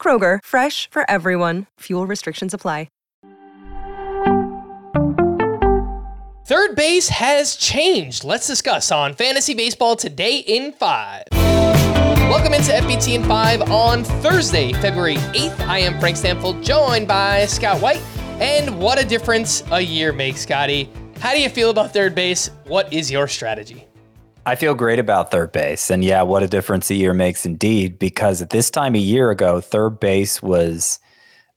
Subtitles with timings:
[0.00, 1.66] Kroger, fresh for everyone.
[1.80, 2.88] Fuel restrictions apply.
[6.50, 8.24] Third base has changed.
[8.24, 11.22] Let's discuss on Fantasy Baseball today in 5.
[11.32, 15.60] Welcome into FBT in 5 on Thursday, February 8th.
[15.60, 18.02] I am Frank Stampfl, joined by Scott White.
[18.40, 20.90] And what a difference a year makes, Scotty.
[21.20, 22.50] How do you feel about third base?
[22.66, 23.86] What is your strategy?
[24.46, 25.90] I feel great about third base.
[25.90, 29.30] And yeah, what a difference a year makes indeed, because at this time a year
[29.30, 30.98] ago, third base was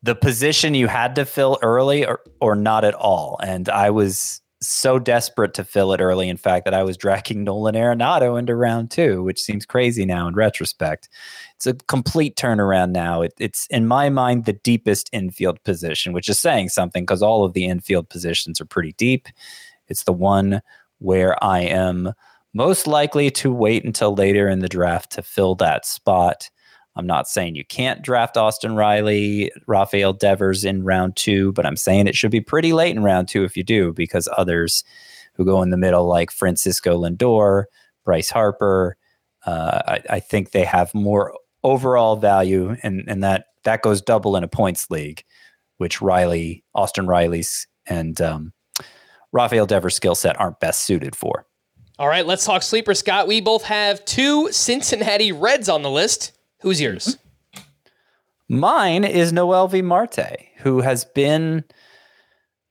[0.01, 3.39] the position you had to fill early or, or not at all.
[3.41, 7.45] And I was so desperate to fill it early, in fact, that I was dragging
[7.45, 11.07] Nolan Arenado into round two, which seems crazy now in retrospect.
[11.55, 13.21] It's a complete turnaround now.
[13.21, 17.45] It, it's, in my mind, the deepest infield position, which is saying something because all
[17.45, 19.29] of the infield positions are pretty deep.
[19.87, 20.61] It's the one
[20.99, 22.13] where I am
[22.53, 26.49] most likely to wait until later in the draft to fill that spot.
[26.95, 31.75] I'm not saying you can't draft Austin Riley, Rafael Devers in round two, but I'm
[31.75, 34.83] saying it should be pretty late in round two if you do, because others
[35.33, 37.65] who go in the middle, like Francisco Lindor,
[38.05, 38.97] Bryce Harper,
[39.45, 41.33] uh, I, I, think they have more
[41.63, 45.23] overall value, and and that that goes double in a points league,
[45.77, 48.53] which Riley, Austin Riley's, and um,
[49.33, 51.45] Rafael Devers' skill set aren't best suited for.
[51.99, 53.27] All right, let's talk sleeper, Scott.
[53.27, 56.31] We both have two Cincinnati Reds on the list.
[56.61, 57.17] Who's yours?
[58.49, 61.63] Mine is Noelvi Marte, who has been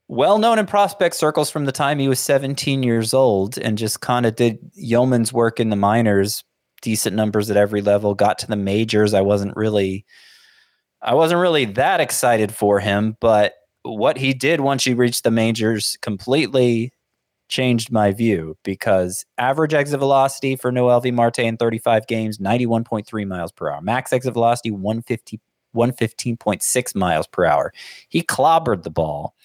[0.07, 4.01] well known in prospect circles from the time he was 17 years old and just
[4.01, 6.43] kind of did yeoman's work in the minors,
[6.81, 9.13] decent numbers at every level, got to the majors.
[9.13, 10.05] I wasn't really
[11.01, 15.31] I wasn't really that excited for him, but what he did once he reached the
[15.31, 16.92] majors completely
[17.53, 23.51] changed my view because average exit velocity for Noelvi Marte in 35 games, 91.3 miles
[23.51, 23.79] per hour.
[23.79, 25.39] Max exit velocity, 150,
[25.75, 27.71] 115.6 miles per hour.
[28.09, 29.35] He clobbered the ball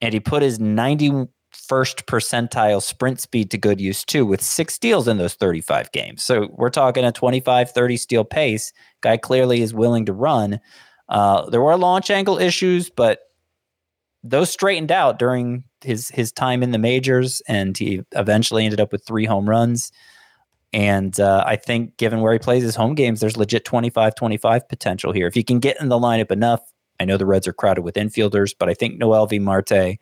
[0.00, 5.06] and he put his 91st percentile sprint speed to good use too with six steals
[5.06, 6.24] in those 35 games.
[6.24, 8.72] So we're talking a 25, 30 steal pace.
[9.02, 10.58] Guy clearly is willing to run.
[11.08, 13.20] Uh, there were launch angle issues, but
[14.24, 18.92] those straightened out during his his time in the majors, and he eventually ended up
[18.92, 19.92] with three home runs.
[20.72, 24.68] And uh, I think, given where he plays his home games, there's legit 25 25
[24.68, 25.26] potential here.
[25.26, 26.60] If he can get in the lineup enough,
[27.00, 29.98] I know the Reds are crowded with infielders, but I think Noelvi Marte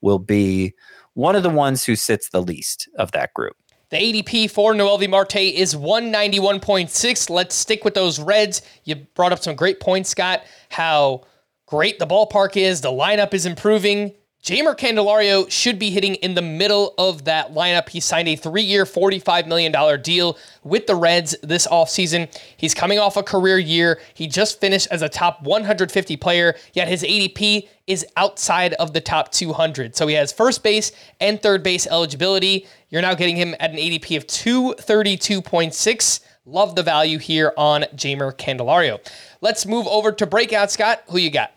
[0.00, 0.74] will be
[1.14, 3.56] one of the ones who sits the least of that group.
[3.90, 7.28] The ADP for Noelvi Marte is 191.6.
[7.28, 8.62] Let's stick with those Reds.
[8.84, 11.24] You brought up some great points, Scott, how
[11.66, 14.14] great the ballpark is, the lineup is improving.
[14.42, 17.88] Jeimer Candelario should be hitting in the middle of that lineup.
[17.88, 22.28] He signed a three year, $45 million deal with the Reds this offseason.
[22.56, 24.00] He's coming off a career year.
[24.14, 29.00] He just finished as a top 150 player, yet his ADP is outside of the
[29.00, 29.94] top 200.
[29.94, 32.66] So he has first base and third base eligibility.
[32.88, 36.20] You're now getting him at an ADP of 232.6.
[36.46, 38.98] Love the value here on Jeimer Candelario.
[39.40, 41.04] Let's move over to breakout, Scott.
[41.10, 41.52] Who you got?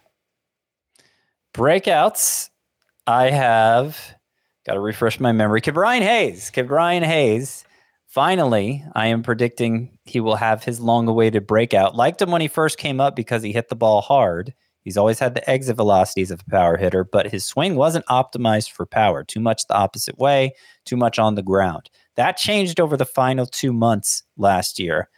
[1.52, 2.52] Breakouts.
[3.08, 4.16] I have
[4.66, 5.62] got to refresh my memory.
[5.62, 6.52] Ke'Bryan Hayes.
[6.52, 7.64] Ke'Bryan Hayes.
[8.08, 11.96] Finally, I am predicting he will have his long awaited breakout.
[11.96, 14.54] Liked him when he first came up because he hit the ball hard.
[14.82, 18.72] He's always had the exit velocities of a power hitter, but his swing wasn't optimized
[18.72, 19.24] for power.
[19.24, 20.54] Too much the opposite way,
[20.86, 21.90] too much on the ground.
[22.16, 25.10] That changed over the final two months last year.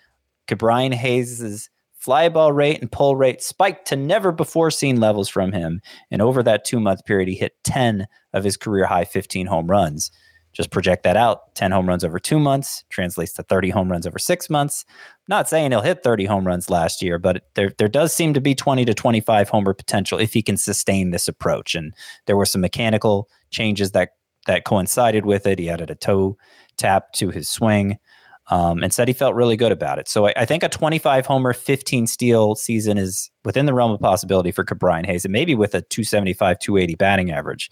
[0.48, 1.70] Ke'Bryan Hayes's
[2.08, 5.82] fly ball rate and pull rate spiked to never before seen levels from him.
[6.10, 9.68] And over that two month period, he hit 10 of his career high 15 home
[9.68, 10.10] runs.
[10.54, 14.08] Just project that out 10 home runs over two months translates to 30 home runs
[14.08, 14.86] over six months.
[15.28, 18.40] Not saying he'll hit 30 home runs last year, but there, there does seem to
[18.40, 21.76] be 20 to 25 homer potential if he can sustain this approach.
[21.76, 21.94] And
[22.26, 24.12] there were some mechanical changes that,
[24.46, 25.60] that coincided with it.
[25.60, 26.38] He added a toe
[26.78, 28.00] tap to his swing
[28.50, 30.08] um, and said he felt really good about it.
[30.08, 34.00] So I, I, think a 25 homer, 15 steal season is within the realm of
[34.00, 37.70] possibility for Ke'Bryan Hayes, and maybe with a 275, 280 batting average.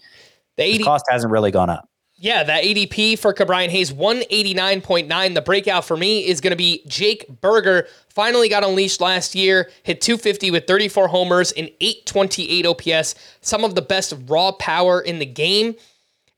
[0.56, 1.88] The 80, cost hasn't really gone up.
[2.18, 5.34] Yeah, that ADP for Ke'Bryan Hayes, 189.9.
[5.34, 7.86] The breakout for me is going to be Jake Burger.
[8.08, 13.14] Finally got unleashed last year, hit 250 with 34 homers and 828 OPS.
[13.42, 15.74] Some of the best raw power in the game.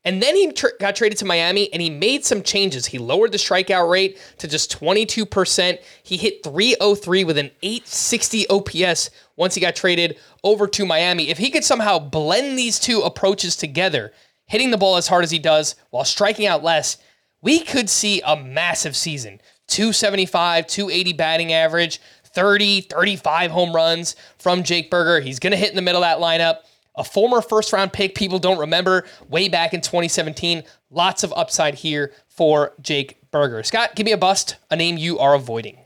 [0.05, 2.85] And then he tr- got traded to Miami and he made some changes.
[2.85, 5.79] He lowered the strikeout rate to just 22%.
[6.03, 11.29] He hit 303 with an 860 OPS once he got traded over to Miami.
[11.29, 14.13] If he could somehow blend these two approaches together,
[14.47, 16.97] hitting the ball as hard as he does while striking out less,
[17.41, 19.41] we could see a massive season.
[19.67, 25.19] 275, 280 batting average, 30, 35 home runs from Jake Burger.
[25.19, 26.59] He's going to hit in the middle of that lineup
[26.95, 30.63] a former first round pick people don't remember way back in 2017.
[30.89, 33.63] Lots of upside here for Jake Burger.
[33.63, 35.77] Scott, give me a bust, a name you are avoiding.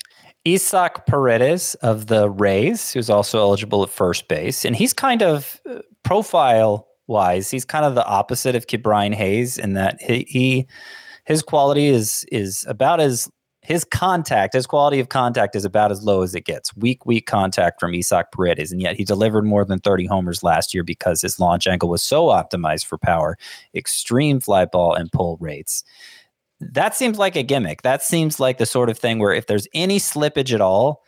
[0.45, 4.65] Isaac Paredes of the Rays, who's also eligible at first base.
[4.65, 9.57] And he's kind of uh, profile wise, he's kind of the opposite of Ke'Bryan Hayes
[9.57, 10.67] in that he, he
[11.25, 13.29] his quality is is about as
[13.63, 16.75] his contact, his quality of contact is about as low as it gets.
[16.75, 18.71] Weak, weak contact from Isaac Paredes.
[18.71, 22.04] And yet he delivered more than 30 homers last year because his launch angle was
[22.04, 23.38] so optimized for power,
[23.74, 25.83] extreme fly ball and pull rates.
[26.60, 27.81] That seems like a gimmick.
[27.81, 31.04] That seems like the sort of thing where if there's any slippage at all,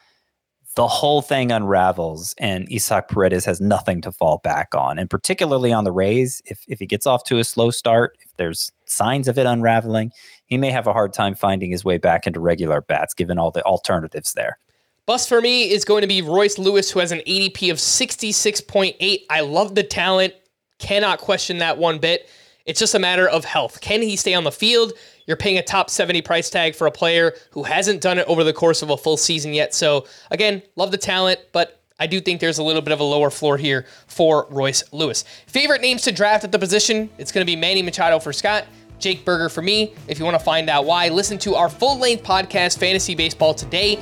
[0.76, 5.00] the whole thing unravels and Isaac Paredes has nothing to fall back on.
[5.00, 8.34] And particularly on the Rays, if, if he gets off to a slow start, if
[8.36, 10.12] there's signs of it unraveling,
[10.46, 13.52] he may have a hard time finding his way back into regular bats given all
[13.52, 14.58] the alternatives there.
[15.06, 19.20] Bust for me is going to be Royce Lewis, who has an ADP of 66.8.
[19.30, 20.34] I love the talent.
[20.80, 22.30] Cannot question that one bit.
[22.66, 23.80] It's just a matter of health.
[23.82, 24.94] Can he stay on the field?
[25.28, 28.44] You're paying a top 70 price tag for a player who hasn't done it over
[28.44, 29.76] the course of a full season yet.
[29.76, 33.04] So, again, love the talent, but I do think there's a little bit of a
[33.04, 35.24] lower floor here for Royce Lewis.
[35.46, 37.10] Favorite names to draft at the position?
[37.20, 38.66] It's going to be Manny Machado for Scott,
[39.06, 39.94] Jake Burger for me.
[40.08, 43.54] If you want to find out why, listen to our full length podcast, Fantasy Baseball
[43.54, 44.00] Today,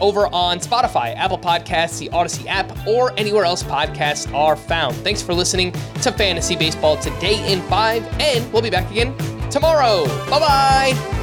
[0.00, 4.96] over on Spotify, Apple Podcasts, the Audacy app, or anywhere else podcasts are found.
[4.96, 9.14] Thanks for listening to Fantasy Baseball Today in 5, and we'll be back again
[9.50, 10.06] tomorrow.
[10.30, 11.15] Bye bye.